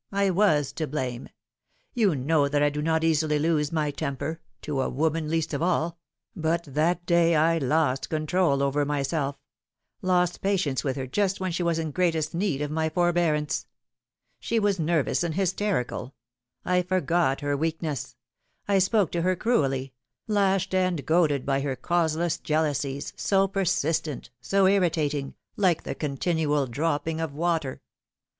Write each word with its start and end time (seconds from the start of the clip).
I 0.11 0.31
was 0.31 0.71
to 0.73 0.87
blame. 0.87 1.29
You 1.93 2.15
know 2.15 2.47
that 2.47 2.63
I 2.63 2.71
do 2.71 2.81
not 2.81 3.03
easily 3.03 3.37
lose 3.37 3.71
my 3.71 3.91
temper 3.91 4.39
to 4.63 4.81
a 4.81 4.89
woman, 4.89 5.29
least 5.29 5.53
of 5.53 5.61
all; 5.61 5.99
but 6.35 6.63
that 6.63 7.05
day 7.05 7.35
I 7.35 7.59
lost 7.59 8.09
control 8.09 8.63
over 8.63 8.83
myself 8.83 9.35
lost 10.01 10.41
patience 10.41 10.83
with 10.83 10.95
her 10.95 11.05
just 11.05 11.39
when 11.39 11.51
she 11.51 11.61
was 11.61 11.77
in 11.77 11.91
greatest 11.91 12.33
need 12.33 12.63
of 12.63 12.71
my 12.71 12.89
forbearance. 12.89 13.67
She 14.39 14.57
was 14.57 14.79
nervous 14.79 15.19
312 15.19 15.49
The 15.51 15.55
Fatal 15.55 15.99
Three. 15.99 16.07
and 16.07 16.09
hysterical. 16.09 16.15
I 16.65 16.81
forgot 16.97 17.41
her 17.41 17.55
weakness. 17.55 18.15
I 18.67 18.79
spoke 18.79 19.11
to 19.11 19.21
her 19.21 19.35
cruelly 19.35 19.93
lashed 20.25 20.73
and 20.73 21.05
goaded 21.05 21.45
by 21.45 21.61
her 21.61 21.75
causeless 21.75 22.39
jealousies 22.39 23.13
so 23.17 23.47
persistent, 23.47 24.31
BO 24.49 24.65
irritating 24.65 25.35
like 25.55 25.83
the 25.83 25.93
continual 25.93 26.65
dropping 26.65 27.21
of 27.21 27.35
water. 27.35 27.83